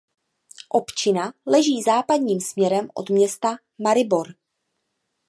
Občina 0.69 1.33
leží 1.45 1.81
západním 1.81 2.39
směrem 2.39 2.89
od 2.93 3.09
města 3.09 3.55
Maribor. 3.77 4.33